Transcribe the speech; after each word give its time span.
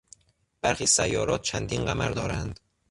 برخی 0.61 0.85
سیارات 0.85 1.41
چندین 1.41 1.85
قمر 1.85 2.09
دارند. 2.09 2.59